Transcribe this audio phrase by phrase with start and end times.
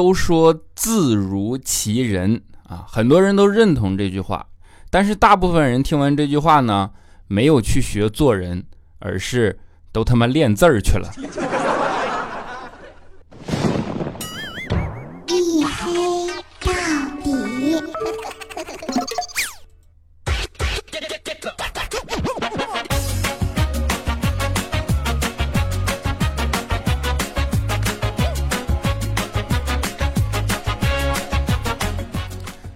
[0.00, 4.46] 都说字如其人啊，很多人都认同这句话，
[4.88, 6.92] 但是大部分人听完这句话呢，
[7.28, 8.64] 没有去学做人，
[9.00, 9.58] 而是
[9.92, 11.12] 都他妈练字儿去了。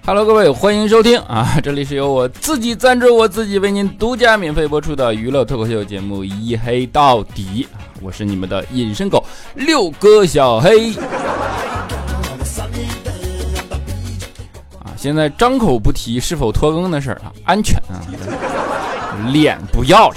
[0.07, 1.59] Hello，各位，欢迎收听啊！
[1.65, 7.67] 这里是由我自己赞助我自己为您独家免费播出的娱乐脱口秀节目《一黑到底》！
[8.03, 10.93] 我是你们的隐身狗六哥小黑
[14.79, 14.93] 啊！
[14.95, 18.05] 现在张口不提是否拖更的事儿啊，安全啊，
[19.33, 20.17] 脸不要了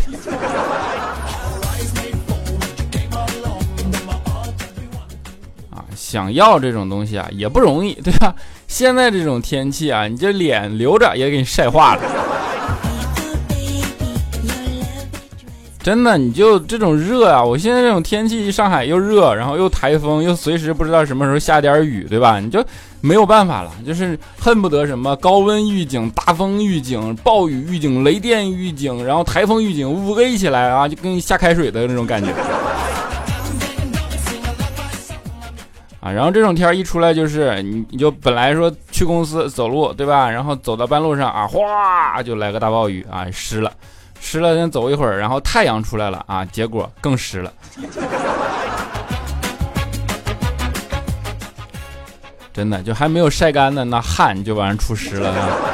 [5.70, 5.80] 啊！
[5.96, 8.36] 想要这种东西啊，也不容易，对吧？
[8.68, 12.02] 现在这种天气啊，你这脸留着也给你晒化了。
[15.82, 17.42] 真的，你就这种热啊！
[17.42, 22.42] 我现在这种天气，上海又热，然后又台风，又随时不知道什么时候下点雨，对吧？
[22.42, 22.62] 你就
[23.00, 32.34] 没有办法了，就是恨不得什么高温预警、大风预警、暴雨预警、雷电预警，然后台风预警五个一起来啊，就跟下开水的那种感觉。
[36.12, 40.30] 然后这种天一出来，就是你你就本来说去公司走路，对吧？
[40.30, 43.72] 然后走到半路上啊，哗就来个大暴雨啊，湿了，
[44.20, 47.52] 湿了先走一会儿，然后太阳出来了啊，结果更湿了。
[52.54, 55.67] 真的就还没有晒干呢，那汗就完出湿了。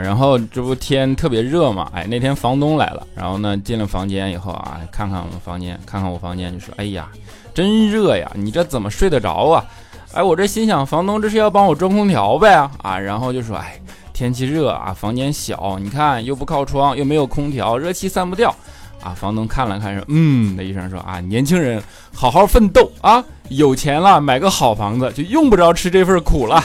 [0.00, 7.08] 然后这不天特别热嘛，哎，那天房东来了，然后呢进了房间以后啊，看看我们房间，看看我房间，就说，哎呀，
[7.52, 9.64] 真热呀，你这怎么睡得着啊？
[10.12, 12.54] 哎，我这心想，房东这是要帮我装空调呗？
[12.82, 13.80] 啊，然后就说，哎，
[14.12, 18.54] 天气热啊，房间小，你看又不靠窗，又没有空调，热气散不掉
[19.02, 19.10] 啊。
[19.10, 21.82] 房东看了看说，嗯，那医生说啊，年轻人
[22.14, 26.62] 好好奋斗啊，有钱了买个好房子，就用不着吃这份苦了。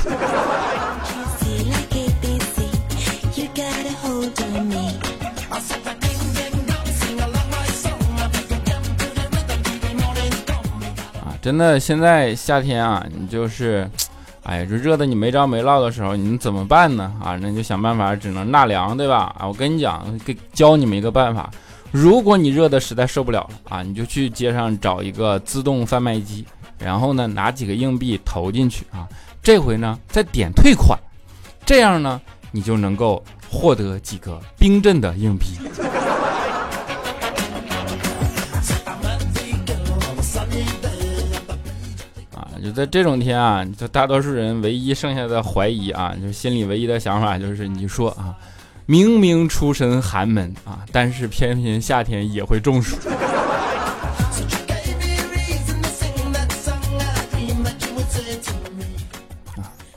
[11.41, 13.89] 真的，现在夏天啊，你就是，
[14.43, 17.13] 哎呀，这热的你没着没落的时候，你怎么办呢？
[17.23, 19.33] 啊，那就想办法，只能纳凉，对吧？
[19.37, 21.49] 啊，我跟你讲，给教你们一个办法，
[21.91, 26.45] 如果你热的实在受不了了啊，你就去街上找一个自动贩卖机，
[26.77, 29.07] 然后呢，拿几个硬币投进去啊，
[29.41, 30.99] 这回呢再点退款，
[31.65, 32.19] 这样呢，
[32.51, 35.57] 你就能够获得几个冰镇的硬币。
[42.59, 48.35] 就在这种天啊，就大多数人唯一剩下的怀疑啊，就心里唯一的想法就是，你说啊，
[48.85, 52.97] 明明出身寒门啊，但是偏偏夏天也会中暑。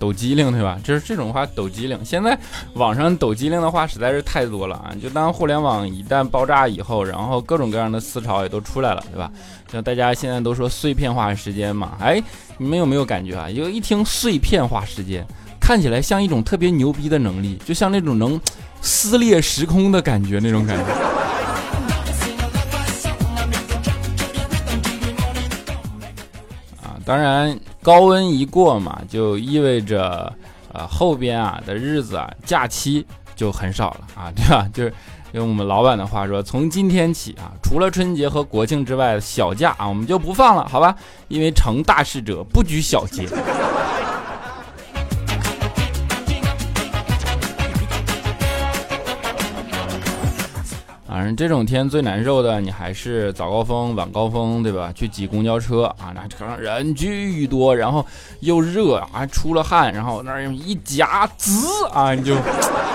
[0.02, 0.80] 抖机灵对吧？
[0.82, 1.96] 就是这种话抖机灵。
[2.04, 2.36] 现在
[2.74, 4.90] 网上抖机灵的话实在是太多了啊！
[5.00, 9.30] 就当互联网一旦爆炸以后，然后各种各样的思潮也都出来了，对吧？
[9.70, 12.20] 像大家现在都说碎片化时间嘛，哎，
[12.58, 13.48] 你们有没有感觉啊？
[13.48, 15.24] 有一听碎片化时间，
[15.60, 18.40] 看起来像一种特别牛逼的能力，就像那种能
[18.80, 20.92] 撕裂时空的感觉那种感觉。
[26.82, 30.32] 啊当然，高温一过嘛，就意味着，
[30.72, 33.04] 呃，后边啊的日子啊，假期
[33.34, 34.68] 就很少了啊， 对吧？
[34.72, 34.94] 就是
[35.32, 40.94] 用我们老板的话说，从今天起啊，除了春节和国庆之外，小假啊，我们就不放了，好吧？
[41.28, 43.26] 因为成大事者不拘小节。
[51.36, 54.92] 这种天最难受的，你还是早高峰、晚高峰，对吧？
[54.94, 58.04] 去挤公交车啊，那车上人巨多，然后
[58.40, 62.34] 又热啊，出了汗，然后那儿一夹滋啊，你就，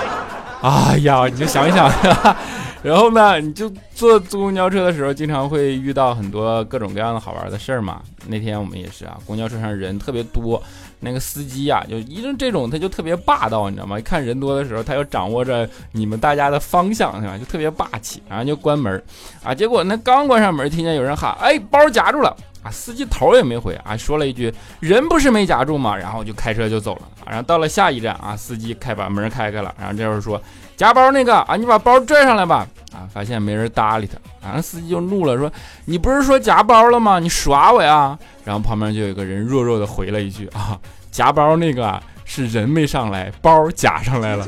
[0.61, 1.91] 哎呀，你就想一想，
[2.83, 8.01] 然后呢，你就坐坐公交车的时候，经常会遇到很多各种各样的好玩的事儿嘛。
[8.27, 10.61] 那天我们也是啊，公交车上人特别多。
[10.99, 13.99] 那个司机呀，就一这种，他就特别霸道，你知道吗？
[13.99, 17.37] 一看人多的时候，他就掌握着你们大家的方向，是吧？
[17.37, 19.01] 就特别霸气，然后就关门
[19.43, 19.53] 啊。
[19.53, 27.01] 结果那刚关上门，听见有人喊：“哎，包夹住了！”啊，司机头也没回啊，说了一句：“人不是没夹住吗？”然后就开车就走了。
[27.25, 30.41] 然后到了下一站啊，司机开把门开开了，然后这时候说
[30.75, 32.67] ：“夹包那个啊，你把包拽上来吧。
[33.11, 35.51] 发现没人搭理他，然后司机就怒了，说
[35.85, 37.19] ：“你不是说夹包了吗？
[37.19, 40.79] 你耍我呀？”然后旁边就有个人弱弱的回了一句：“啊，
[41.11, 44.45] 夹包那个是人没上来，包夹上来了。”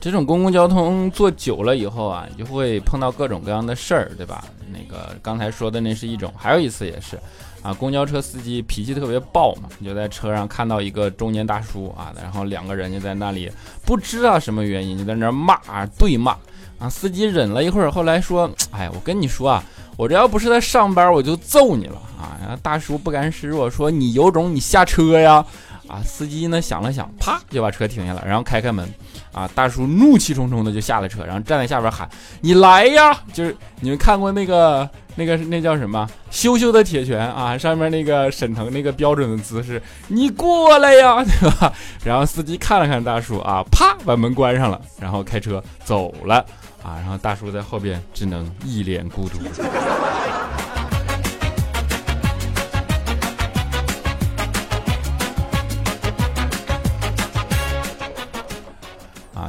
[0.00, 4.42] 这种公共交通坐久了以后啊，你就会碰到各种各样的事儿，对吧？
[4.72, 7.18] 那个刚才说的那是一种，还有一次也是，
[7.60, 13.50] 啊，公交车司机脾气特别暴嘛，你就在车上看到一个中年大叔啊，然后两个人就在那里
[13.84, 15.58] 不知道什么原因就在那骂
[15.98, 16.34] 对骂
[16.78, 19.62] 啊，司机忍了一会儿，后来说，哎，我跟你说啊，
[19.98, 22.38] 我这要不是在上班，我就揍你了啊！
[22.40, 25.44] 然后大叔不甘示弱说，你有种你下车呀！
[25.90, 28.88] 啊，司机呢想了想，啪就把车停下了，然后开开门，
[29.32, 32.08] 啊，大叔怒气冲冲的就下了车，然后站在下边喊
[32.40, 37.58] ：“你来呀！”就是你们看过那个那个那叫什么《羞羞的铁拳》啊？
[37.58, 41.72] 上面那个沈腾那个标准的姿势，你过来呀， 对吧？
[42.04, 46.36] 然后司机看了看大叔啊，啪把门关上了，然后开车走了
[46.84, 49.38] 啊，然后大叔在后边只能一脸孤独。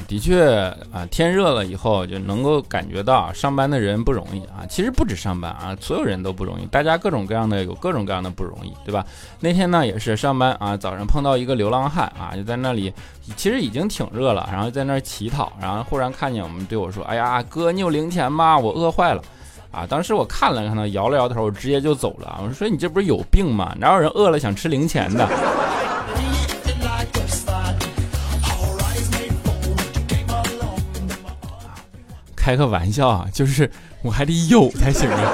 [0.08, 0.54] 的确
[0.92, 4.66] 啊，天热了以后就能够感觉到上班的人不容易啊。
[4.70, 9.06] 其实不止上班啊，所有人都不容易，大家各种各样的有各种各样的不容易，对吧？
[9.40, 12.94] 那天呢也是上班啊，早上碰到一个流浪汉啊，就在那里，
[13.36, 18.58] 其实已经挺热了，然后在那儿乞讨，然后忽然看见我们对我说：“哎呀，哥，你有零钱吗？
[18.58, 19.22] 我饿坏了。”
[19.72, 22.42] 啊，当时我看了看他，摇了摇头，我直接就走了。
[22.44, 23.74] 我说：“你这不是有病吗？
[23.80, 25.26] 哪有人饿了想吃零钱的？”
[32.52, 33.70] 开个玩笑啊，就是
[34.02, 35.32] 我还得有才行啊！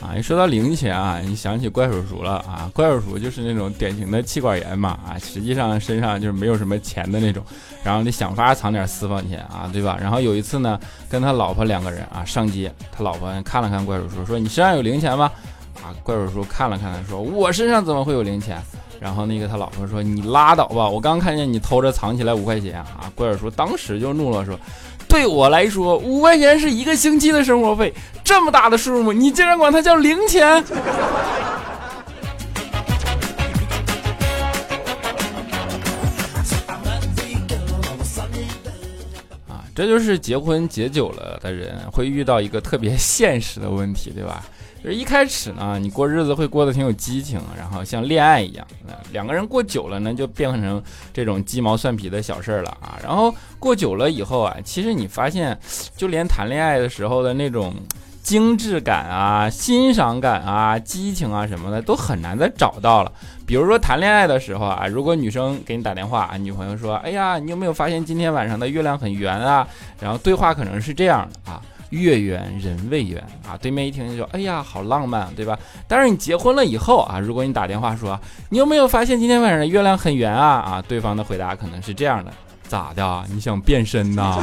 [0.00, 2.70] 啊，一说到零钱啊，你想起怪叔叔了啊？
[2.72, 7.42] 怪叔叔就是那种典型的气管炎嘛啊，实际上身上就是没有什么钱的那种，
[7.82, 9.98] 然后你想法藏点私房钱啊，对吧？
[10.00, 10.78] 然后有一次呢，
[11.08, 15.28] 跟他老婆两个人啊上街，他老婆看了看怪叔叔，说：“你身上有零钱吗？”
[15.82, 18.60] 啊，怪叔叔看了看他，说：“我身上怎么会有零钱？”
[19.00, 24.58] 然后那个他老婆说：“你拉倒吧，我刚看见你偷着藏起来五块钱啊！”怪叔叔当时就怒了，说
[25.08, 27.94] ：“对我来说，五块钱是一个星期的生活费，
[28.24, 30.44] 这么大的数目，你竟然管它叫零钱！”
[39.46, 44.44] 啊，这就是结婚结久了的人会遇到一个特别现实的问题，对吧？
[44.82, 48.66] 就是一开始呢，你过日子会过得挺有激情，然后像恋爱一样，
[49.12, 50.82] 两个人过久了呢，就变成
[51.12, 52.98] 这种鸡毛蒜皮的小事儿了啊。
[53.02, 55.58] 然后过久了以后啊，其实你发现，
[55.96, 57.74] 就连谈恋爱的时候的那种
[58.22, 63.10] 精致感啊、欣赏感啊、激情啊什么的，都很难再找到了。
[63.46, 69.66] 比如说谈恋爱的时候啊，如果女生给你打电话，女朋友说：“哎呀，你有没有发现今天晚上的月亮很圆啊？”
[69.98, 71.60] 然后对话可能是这样的啊。
[71.90, 75.58] 月圆人未圆啊，对面一听就说：“哎呀，好浪漫，对吧？”
[75.88, 78.18] 但是你结婚了以后啊，如果你打电话说
[78.50, 82.32] ：“你有没有发现今天晚上的月亮很圆啊？”啊，对方的回答可能是这样的
[82.68, 83.24] ：“咋的？
[83.32, 84.42] 你想变身呐？”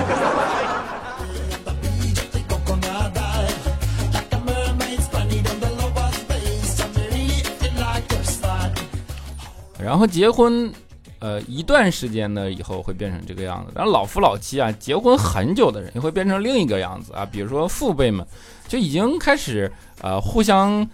[9.78, 10.74] 然后结婚。
[11.20, 17.26] 呃，一段时间呢以后会变成这个样子，但老夫老妻啊，结婚很久的人也会变成另一个样子啊。
[17.26, 18.26] 比如说父辈们
[18.68, 20.88] 就已经开始呃互相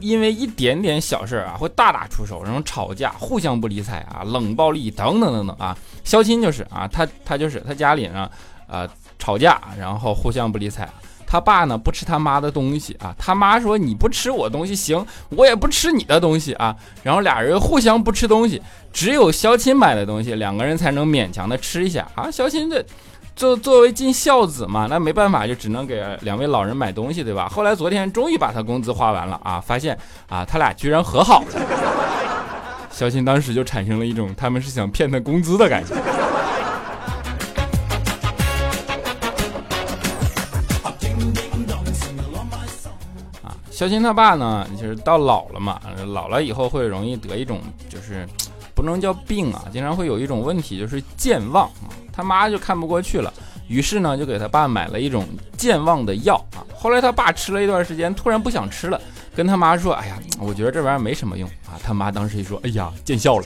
[0.00, 5.76] 因为一点点小事啊会大打出手，然后吵架，互相不理睬啊，冷暴力等等等等啊。
[6.02, 8.28] 肖钦就是啊，他他就是他家里呢
[8.66, 10.88] 呃吵架，然后互相不理睬。
[11.30, 18.62] 他爸呢不吃他妈的东西啊，他妈说你不吃我东西行，我也不吃你的东西啊，然后俩人互相不吃东西，
[18.94, 22.30] 只有肖钦买的东西，两个人才能勉强的吃一下啊。
[22.30, 22.82] 肖钦这
[23.36, 27.46] 作作为尽孝子嘛，那没办法就只能给两位老人买东西，对吧？
[27.46, 29.96] 后来昨天终于把他工资花完了啊，发现
[30.30, 31.46] 啊他俩居然和好了，
[32.90, 35.94] 肖钦当时就产生了一种他们是想骗他工资的感觉。
[43.78, 48.26] 肖钦他爸呢，就是到老了嘛，老了以后会容易得一种，就是
[48.74, 51.94] 不能叫病啊，经常会有一种问题，就是健忘啊。
[52.12, 53.32] 他妈就看不过去了，
[53.68, 55.24] 于是呢就给他爸买了一种
[55.56, 56.66] 健忘的药啊。
[56.74, 59.00] 后来他爸吃了一段时间，突然不想吃了，
[59.36, 63.44] 跟他妈说：“哎呀，我觉得这玩意儿没什么用啊。”他妈当时一说：“哎呀，见效了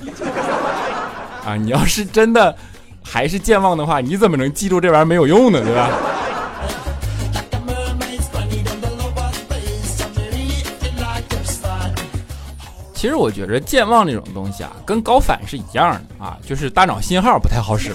[1.45, 1.57] 啊！
[1.57, 2.57] 你要是真的
[3.03, 5.61] 还是健忘的话，你怎么能记住这玩意儿没有用呢？
[5.62, 5.91] 对吧？”
[13.03, 17.91] 其实我觉着健忘这种东西啊，跟高反是一样的啊，就是大脑信号不太好使。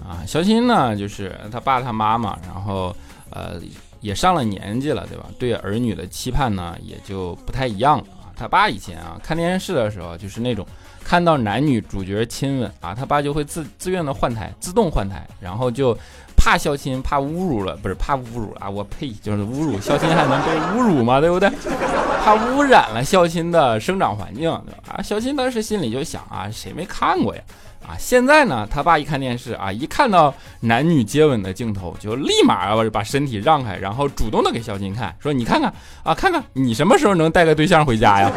[0.00, 2.96] 啊，肖鑫呢，就是他爸他妈嘛，然后
[3.28, 3.60] 呃
[4.00, 5.26] 也上了年纪了，对吧？
[5.38, 8.32] 对儿女的期盼呢，也就不太一样了啊。
[8.34, 10.66] 他爸以前啊看电视的时候，就是那种
[11.04, 15.94] 看到男女主角亲吻啊，他爸就会自自愿的换台，自动换台，然后就。
[16.44, 18.68] 怕孝亲，怕侮辱了，不是怕侮辱啊！
[18.68, 21.20] 我呸，就是侮辱孝亲还能被侮辱吗？
[21.20, 21.48] 对不对？
[22.24, 24.96] 怕污染了孝亲的生长环境，对吧？
[24.96, 27.40] 啊，孝亲当时心里就想啊，谁没看过呀？
[27.86, 35.72] 啊，现在呢，他爸一看电视啊，一看到男女接吻的镜头，就立马把身体让开，然后主动的给孝亲看，说你看看
[36.02, 38.28] 啊，看看你什么时候能带个对象回家呀？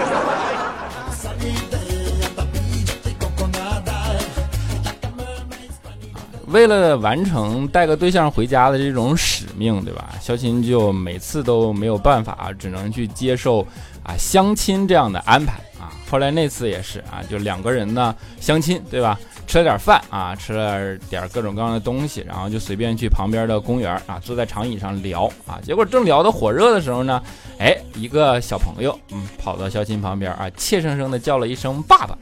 [6.56, 10.16] 为了完成带个对象回家的这种使命，对吧？
[10.22, 13.60] 肖钦就每次都没有办法，只能去接受
[14.04, 15.92] 啊相亲这样的安排啊。
[16.10, 19.20] 后来那次也是啊，就两个人呢相亲，对吧？
[19.46, 25.60] 吃了点饭啊，吃了点各种各样的东西，然后就随便去旁边的公园啊，坐在长椅上聊啊。
[25.62, 27.22] 结果正聊得火热的时候呢，
[27.60, 32.18] 哎，一个小朋友嗯跑到肖钦旁边啊，怯生生的叫了一声爸爸。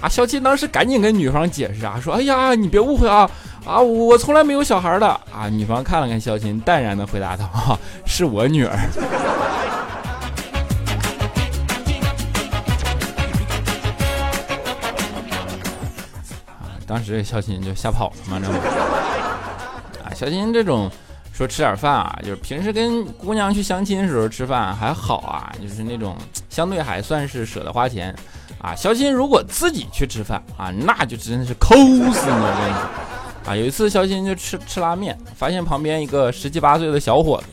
[0.00, 3.30] 啊，肖钦当时赶紧跟女方解释啊，说：“哎呀，你别误会啊，
[3.64, 8.74] 啊，我从来没有小孩的啊。”女方看了看肖钦，淡然的回答道：“啊，是我女儿。”
[16.60, 18.58] 啊，当时肖钦就吓跑了嘛，知道吗？
[20.04, 20.90] 啊，肖钦这种
[21.32, 26.16] 说吃点饭啊，就是平时跟姑娘去相亲的时候吃饭还好啊，就是那种
[26.50, 28.14] 相对还算是舍得花钱。
[28.60, 32.32] 啊，肖鑫如果自己去吃饭啊，那就真的是抠死你！
[32.32, 32.90] 了，
[33.46, 37.44] 啊，有一次肖鑫就吃吃拉面，发现旁边一个十七八岁的小伙子，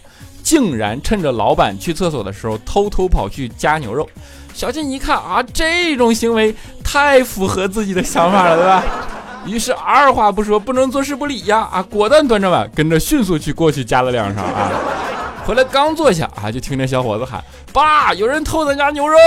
[0.43, 4.07] 竟然趁着老板去厕所的时候偷偷跑去夹牛肉。
[4.53, 6.53] 小金一看啊，这种行为
[6.83, 8.83] 太符合自己的想法了，对吧？
[9.45, 11.67] 于是二话不说，不能坐视不理呀！
[11.71, 14.69] 啊，果断端着碗，跟着迅速去过去夹了两勺啊。
[15.45, 17.43] 回来刚坐下啊，就听见小伙子喊
[17.73, 19.17] ：“爸，有人偷咱家牛肉！”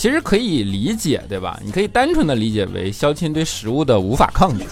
[0.00, 1.60] 其实可以理解，对吧？
[1.62, 4.64] 你可以单纯的理解为肖钦对食物的无法抗拒。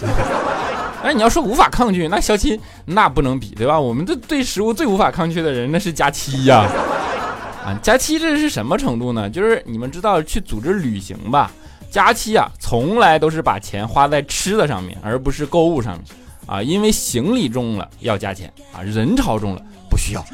[1.05, 3.79] 哎，你要说无法抗拒，那肖钦那不能比，对吧？
[3.79, 6.67] 我们这对食物最无法抗拒的人，那是佳期呀。
[7.63, 9.29] 啊，佳期这是什么程度呢？
[9.29, 11.51] 就是你们知道去组织旅行吧？
[11.91, 16.05] 佳期啊，从来都是把钱花在吃的上面，而不是购物上面。
[16.47, 20.25] 啊，因为行李重了要加钱啊，人潮重了不需要。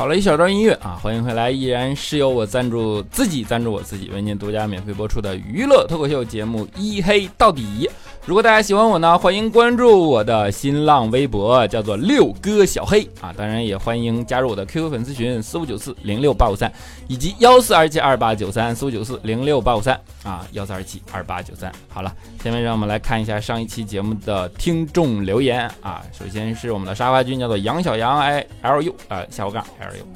[0.00, 7.86] 好了一小段音乐啊，欢迎回来，依然是由我赞助自己赞助我自己为您独家免费播出的娱乐脱口秀节目《一黑到底》。
[8.30, 13.34] 如果大家喜欢我呢，欢迎关注我的新浪微博，叫做六哥小黑啊。
[13.36, 16.72] 当然也欢迎加入我的 QQ 粉丝群四五九四零六八五三，
[17.08, 21.72] 以及幺四二七二八九三四五九四零六八五三啊，幺四二七二八九三。
[21.88, 26.00] 好了，下面让我们来看一下上一期节目的听众留言啊。
[26.16, 30.06] 首先是我们的沙发君，叫做杨小杨 I L U 啊，下划杠 L U，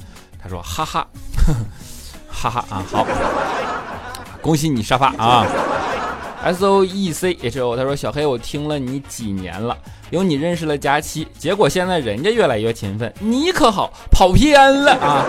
[0.41, 1.05] 他说哈哈，
[2.29, 3.05] 哈哈啊，好，
[4.41, 5.45] 恭喜你沙发啊。
[6.45, 9.75] S O E C H O，他说小黑，我听了你几年了，
[10.11, 15.25] 有你认识了佳期，结果现在人家越来越勤奋，你可好跑偏了啊！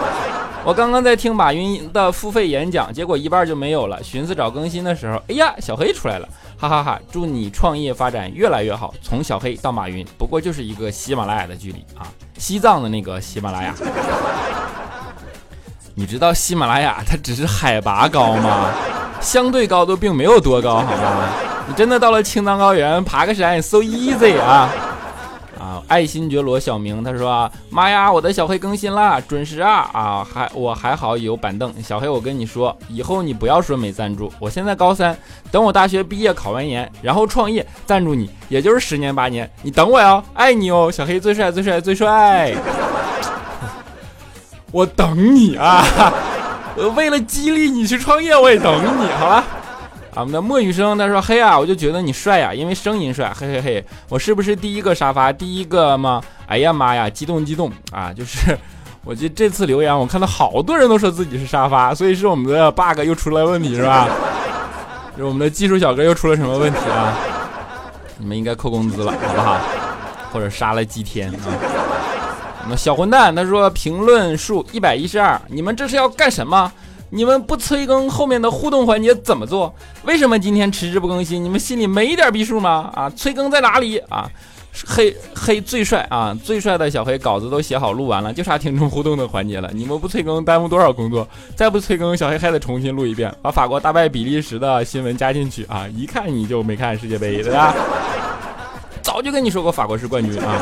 [0.63, 7.01] 我刚刚在听马云的付费演讲，结果一半就没有了，寻思找更新的时候，哎呀，小黑出来了，哈哈哈！
[7.11, 13.75] 祝你创业发展越来越好，从小黑到马云，不过就是一个喜马拉雅的距离啊，西藏的那个喜马拉雅。
[15.99, 18.71] 你知道喜马拉雅它只是海拔高吗？
[19.19, 21.29] 相对高度并没有多高，好吗？
[21.67, 24.71] 你真的到了青藏高原爬个山，so easy 啊！
[25.59, 29.88] 啊，爱新觉罗小明他说：“妈呀，我的小黑更新了，准时啊！
[29.95, 31.73] 啊，还我还好有板凳。
[31.83, 35.17] 小黑，我跟你说，以后你不要说没赞助，我现在高三，
[35.50, 42.55] 等我大学毕业考完研，然后创业赞助你，也就是十年八年，你等我哟，爱你哦，小黑最帅最帅最帅，
[44.73, 45.85] 我等你啊！”
[46.77, 49.45] 我， 为了激励你去创业，我也等你，好吧？
[50.15, 53.85] 我们的莫雨生他说：“嘿啊，我就觉得你帅呀，因为声音帅，嘿嘿嘿。
[54.09, 56.23] 我是不是第一个沙发，第一个吗？
[56.47, 58.13] 哎呀妈呀，激动激动啊！
[58.17, 58.57] 就是
[59.05, 64.09] 我这这次留言，我看到好多人都说自己是沙发，所以是我们的 bug 又出了问题是吧？
[65.17, 67.13] 是我们的技术小哥又出了什么问题啊？
[68.17, 69.59] 你们应该扣工资了，好不好？
[70.33, 71.45] 或者杀了祭天啊？
[72.75, 76.73] 小混蛋他说评论数一百一十二，你们这是要干什么？
[77.11, 79.73] 你们不催更后面的互动环节怎么做？
[80.05, 81.45] 为什么今天迟迟不更新？
[81.45, 82.91] 你们心里没一点逼数吗？
[82.95, 84.29] 啊，催更在哪里啊？
[84.87, 89.71] 黑黑最帅啊，最帅的小黑稿子都写好录完了，就差听众互动的环节了。
[89.73, 91.27] 你们不催更耽误多少工作？
[91.55, 95.87] 再不催更，小黑还得重新录一遍，把法国大败比利时的新闻加进去啊！
[95.97, 97.75] 一看你就没看世界杯对吧？
[99.01, 100.61] 早就跟你说过法国是冠军啊！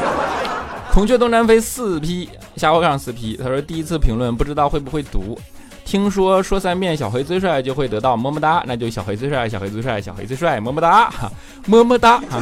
[0.94, 3.36] 孔雀东南飞四批，下滑杠四批。
[3.36, 5.36] 他说第一次评论不知道会不会读。
[5.84, 11.28] 听说说三遍小黑最帅就会得到么么哒，那就小黑最帅，小黑最帅，小黑最帅，么么哒，哈
[11.66, 12.38] 么么哒啊！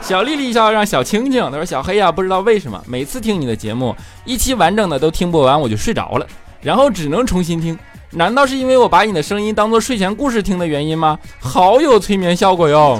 [0.00, 3.94] 小丽丽笑让小青青，他说小黑呀，不知道为什么每次听你的节目，
[4.24, 6.26] 一期完整的都听不完我就睡着了，
[6.62, 7.78] 然后只能重新听，
[8.12, 11.18] 难道是因为我把你的声音当做睡前故事听的原因吗？
[11.38, 12.98] 好有催眠效果哟！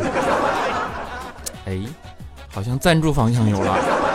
[1.64, 1.78] 哎，
[2.52, 4.07] 好像赞助方向有了。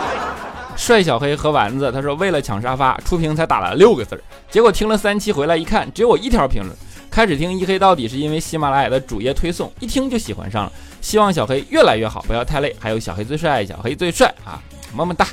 [0.76, 6.74] 帅小黑和丸子，他说为了抢沙发，出屏才打了六个字儿，结果听了三期回来一看，只有我一条评论。
[7.10, 10.72] 开始听一黑到底是因为喜马拉雅的主页推送，一听就喜欢上了。
[11.00, 12.74] 希望小黑越来越好，不要太累。
[12.80, 14.58] 还有小黑最帅，小黑最帅啊，
[14.92, 15.26] 么么哒。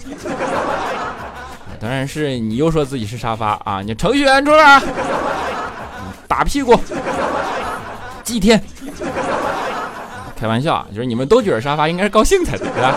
[1.79, 4.81] 当然是你又说自己是沙发啊，你程序员出来，
[6.27, 6.79] 打屁股，
[8.23, 8.63] 祭天。
[10.35, 12.95] 开玩笑啊，就是你们都觉得沙发应该是高兴才对，对吧？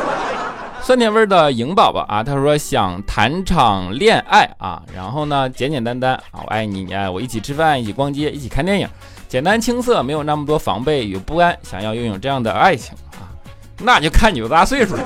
[0.84, 8.86] 酸甜味的颖宝宝啊，他说想谈场恋爱啊，然后呢，简简单单啊，我爱你，你爱我，一起吃饭，一起逛街，一起看电影，
[9.26, 13.32] 简单青涩，没有那么多防备与不安，想要拥有这样的爱情啊，
[13.78, 15.02] 那就看你多大岁数了，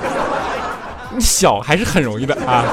[1.15, 2.65] 你小还是很容易的啊。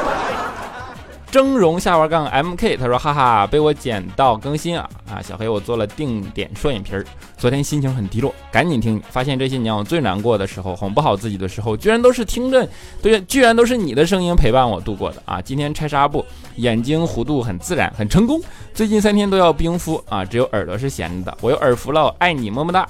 [1.36, 5.20] 峥嵘下滑杠 M K，他说哈哈，被我捡到更新啊啊！
[5.20, 7.04] 小黑，我做了定点双眼皮儿，
[7.36, 12.66] 昨天心情很低落，赶紧听，发现这些年我最难过的时候，哄不好自己的时候，居然都是听着，
[13.02, 15.38] 对，居然都是你的声音陪伴我度过的啊！
[15.42, 16.24] 今天拆纱布，
[16.56, 18.40] 眼睛弧度很自然，很成功。
[18.72, 22.88] 最近三天都要冰敷啊，只有耳朵是闲的，我有耳福了，爱你，么么哒，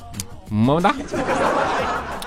[0.48, 0.94] 么么哒。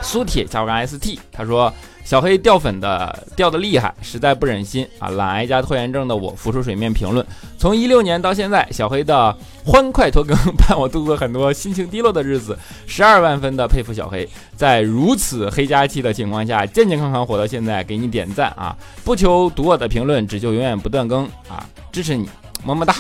[0.01, 1.71] 苏铁下滑杠 S T，他说。
[2.01, 5.09] 小黑掉粉的掉的厉害，实在不忍心啊！
[5.09, 7.23] 懒癌加拖延症的我浮出水面评论。
[7.55, 12.57] 从一六年到现在，小黑的欢快拖更伴我度过很多心情低落的日子。
[12.87, 18.75] 十二万分的佩服小黑，在如此黑加期的情况下，健健康康活到现在，给你点赞啊！
[19.03, 21.63] 不求读我的评论，只求永远不断更啊！
[21.91, 22.27] 支持你，
[22.65, 22.95] 么么哒。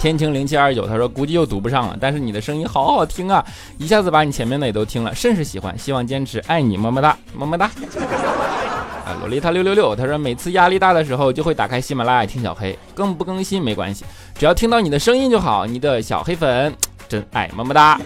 [0.00, 3.44] 天晴零七二九，他说估计又读不上了，但是你的声音好好听啊，
[3.76, 7.66] 一下子把你前面的也都听了，甚是喜欢，希望坚持，爱你，么么哒，么么哒。
[9.04, 14.06] 啊，洛丽塔六六六，他说每次压力大的时候就会打开喜马拉雅听小黑，更不更新没关系，
[14.38, 16.74] 只要听到你的声音就好，你的小黑粉
[17.06, 18.00] 真爱，么么哒。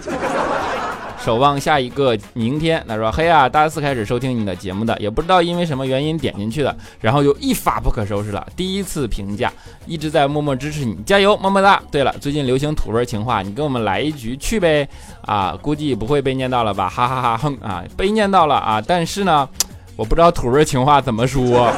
[1.25, 2.85] 守望下一个明天。
[2.87, 8.47] 他说：“嘿啊，大四开始收听你的节目的，也不知道因为什么原因点进去的，然后就一发不可收拾了。
[8.55, 9.51] 第一次评价，
[9.87, 11.83] 一直在默默支持你，加油，么么哒。
[11.91, 14.87] 对了，最近流行土味情话，你给我们来一句去呗。
[15.23, 16.91] 啊，估计不会被念到了吧？
[16.91, 18.83] 哈哈哈，哼啊，被念到了啊。
[18.87, 19.49] 但是呢，
[19.97, 21.73] 我不知道土味情话怎么说。”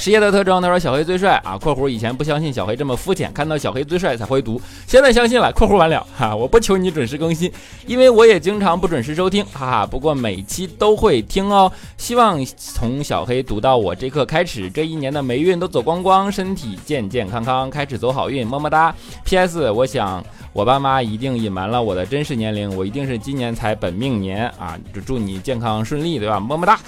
[0.00, 5.52] 事业的特征，他说小黑最帅啊！（括弧以前不相信小黑这么肤浅，看到小黑最帅才会读，现在相信了。
[5.54, 7.52] ）（括弧完了哈，我不求你准时更新，
[7.86, 9.86] 因为我也经常不准时收听，哈哈。
[9.86, 11.70] 不过每期都会听哦。
[11.98, 18.94] 希望从小黑读到我这刻开始，这一年的霉运都走光光，身体健健康康，开始走好运，么么哒。
[19.26, 19.70] P.S.
[19.70, 24.78] 我想我爸妈一定隐瞒了我的真实年龄，我一定是今年才本命年啊！
[24.94, 26.40] 就祝你健康顺利，对吧？
[26.40, 26.80] 么么哒。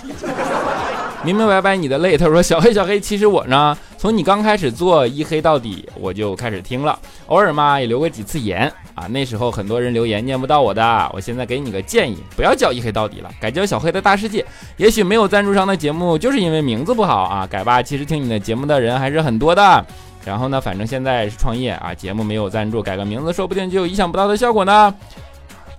[1.24, 9.06] 明明白白你的泪，他说小黑小黑，其实我呢，从你刚开始做一黑到底，我就开始听了，偶尔嘛也留过几次言啊。
[9.06, 14.44] 那时候很多人留言念不到我的，我现在给你个建议，不要叫一黑到底了，改叫小黑的大世界。
[14.76, 17.80] 也许没有赞助商的节目，就是因为名字不好啊，改吧。
[17.80, 19.86] 其实听你的节目的人还是很多的。
[20.24, 24.92] 然后呢，反正现在是创业啊，节目没有赞助，改个名字说不定就有意想不到的效果呢。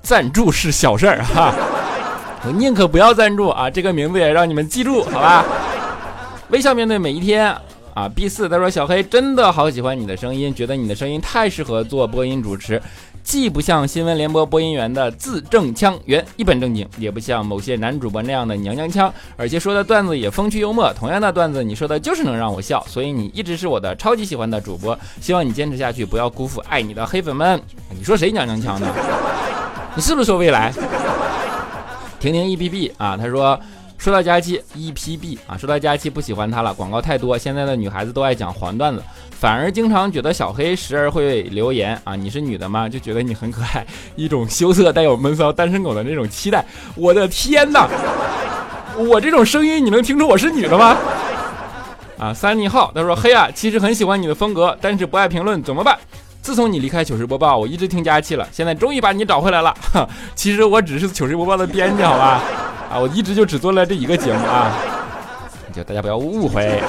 [0.02, 1.54] 赞助是小事儿哈。
[2.46, 5.46] 我宁可不要赞助啊，这个名字也让你们记住，好吧？
[6.50, 7.56] 微笑面对每一天
[7.94, 8.10] 啊。
[8.14, 12.82] B 四他说小黑真的好喜欢你的声音，觉得你的声音太适合做播音主持，
[13.24, 20.94] 既不像新闻联播播音员的字正腔圆一本正经，也不像某些男主播那样的娘娘腔，而且说的段子也风趣幽默。
[20.94, 25.00] 同样的段子你说的就是能让我笑，所以你一直是我的超级喜欢的主播。
[25.22, 27.62] 希望你坚持下去，不要辜负爱你的黑粉们。
[27.98, 28.88] 你说谁娘娘腔呢？
[29.96, 30.74] 你是不是说未来？
[32.24, 33.60] 婷婷 EPB 啊，他说
[33.98, 42.88] 说到佳期，EPB 啊，说到佳期不喜欢他了，广告太多，现在的女孩子都爱讲黄段子，反而经常觉得小黑时而会留言啊，你是女的吗？
[42.88, 46.64] 就觉得你很可爱， 一种羞涩带有闷骚单身狗的那种期待。
[46.96, 47.90] 我的天哪，
[48.98, 50.98] 我这种声音你能听出我是女的吗？
[52.18, 56.00] 啊，三尼号他说黑啊，其实很喜欢你的风格，但是不爱评论怎么办？
[56.44, 59.74] 自从你离开糗事播报，我一直听佳期了，现在终于把你找回来了。
[60.36, 62.42] 其实我只是糗事播报的编辑，好吧？
[62.92, 64.74] 啊，我一直就只做了这一个节目啊，
[65.74, 66.84] 就大家不要误会。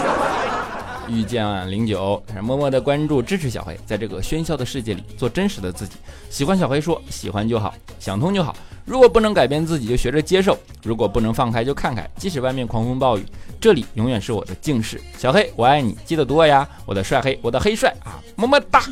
[1.15, 5.95] 遇见零九，默默的关注支持小黑，在这个喧嚣的世界里做真实的自己。
[6.29, 8.55] 喜欢小黑说喜欢就好，想通就好。
[8.85, 12.05] 如果不能改变自己，就学着接受；如果不能放开，就看开。
[12.17, 13.25] 即使外面狂风暴雨，
[13.61, 15.01] 这里永远是我的静室。
[15.17, 18.83] 小黑，我爱你，记得读我呀，我的帅黑，我的黑帅啊，么么哒。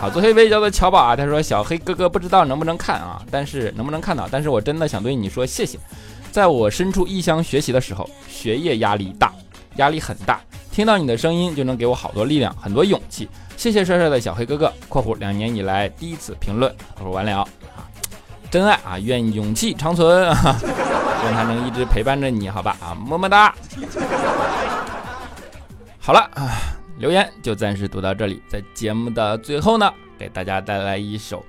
[0.00, 4.26] 好，做黑微叫做乔宝啊，他说小黑哥哥不知道能不能看啊，但是能不能看到？
[4.30, 5.78] 但是我真的想对你说谢谢。
[6.32, 9.32] 在我身处异乡学习的时候，学业压力大，
[9.76, 10.40] 压力很大，
[10.74, 13.28] 听到你的声音就能给我好多力量，很多勇气。
[13.56, 16.74] 谢谢帅帅的小黑哥哥（括弧两年以来第一次评论）。
[16.98, 17.46] 我说完了啊，
[18.50, 23.54] 真爱啊，愿勇气长存， 愿他能一直陪伴着你，好吧啊，么么哒。
[26.00, 26.50] 好了啊，
[26.98, 31.38] 留言就暂时读到这里，在节目的最后呢，给大家带来一首《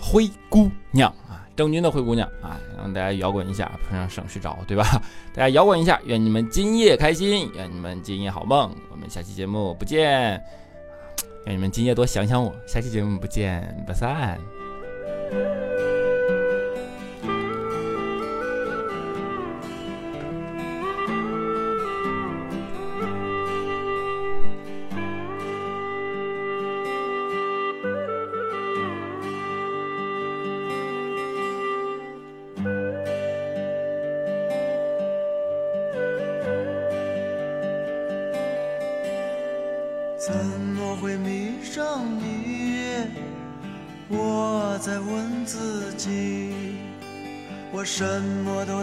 [0.00, 5.02] 灰姑娘》啊，郑钧的《灰姑娘》啊，让大家摇滚一下，让省去找，对吧？
[5.36, 8.74] 大家摇滚一下，愿你们今夜开心，愿你们今夜好梦。
[8.90, 10.42] 我们下期节目不见，
[11.44, 12.50] 愿你们今夜多想想我。
[12.66, 14.40] 下期节目不见不散。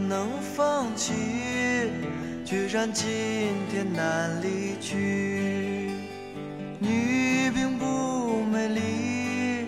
[0.07, 1.13] 能放弃，
[2.45, 3.05] 居然今
[3.69, 5.91] 天难离去。
[6.79, 9.67] 你并不美丽，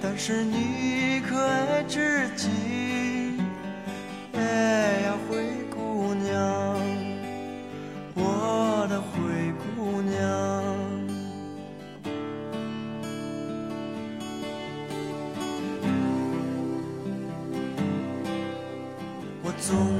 [0.00, 2.48] 但是你可爱至极。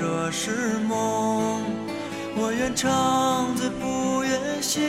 [0.00, 1.60] 这是梦，
[2.36, 4.80] 我愿长醉不愿醒。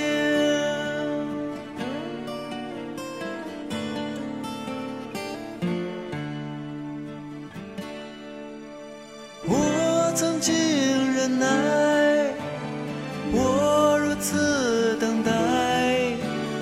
[9.47, 10.53] 我曾经
[11.15, 11.47] 忍耐，
[13.31, 15.31] 我如此等待，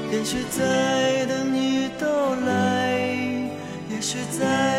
[0.09, 2.07] 也许在等你到
[2.45, 2.97] 来，
[3.89, 4.76] 也许在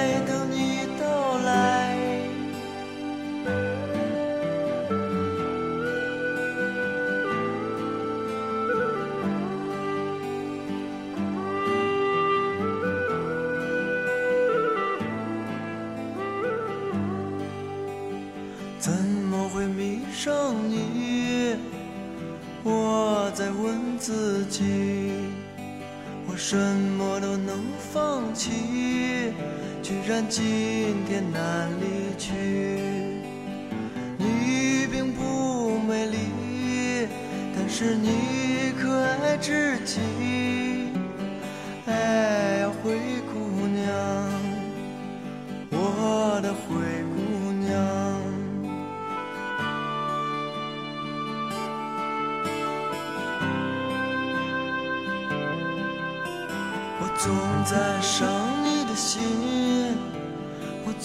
[29.88, 32.28] 居然今天难离去。
[34.18, 37.08] 你并不美丽，
[37.56, 39.98] 但是你可爱至极。
[41.86, 42.98] 哎呀，灰
[43.32, 43.88] 姑娘，
[45.70, 46.76] 我的灰
[47.14, 47.72] 姑娘。
[57.00, 57.32] 我总
[57.64, 58.28] 在伤，